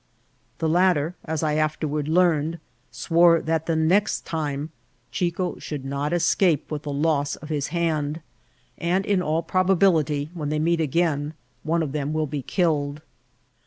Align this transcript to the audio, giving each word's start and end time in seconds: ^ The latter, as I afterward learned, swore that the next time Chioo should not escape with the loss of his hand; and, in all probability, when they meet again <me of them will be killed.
^ 0.55 0.57
The 0.57 0.67
latter, 0.67 1.13
as 1.25 1.43
I 1.43 1.57
afterward 1.57 2.07
learned, 2.07 2.57
swore 2.89 3.39
that 3.39 3.67
the 3.67 3.75
next 3.75 4.25
time 4.25 4.71
Chioo 5.11 5.61
should 5.61 5.85
not 5.85 6.11
escape 6.11 6.71
with 6.71 6.81
the 6.81 6.91
loss 6.91 7.35
of 7.35 7.49
his 7.49 7.67
hand; 7.67 8.19
and, 8.79 9.05
in 9.05 9.21
all 9.21 9.43
probability, 9.43 10.31
when 10.33 10.49
they 10.49 10.57
meet 10.57 10.81
again 10.81 11.35
<me 11.63 11.83
of 11.83 11.91
them 11.91 12.13
will 12.13 12.25
be 12.25 12.41
killed. 12.41 13.03